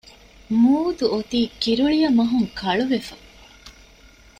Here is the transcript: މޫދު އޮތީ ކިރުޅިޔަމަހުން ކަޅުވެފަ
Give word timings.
މޫދު 0.61 1.05
އޮތީ 1.13 1.39
ކިރުޅިޔަމަހުން 1.61 2.49
ކަޅުވެފަ 2.59 3.15